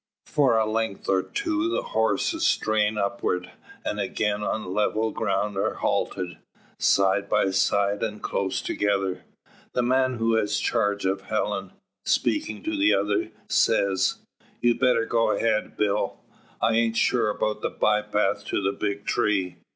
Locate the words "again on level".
3.99-5.11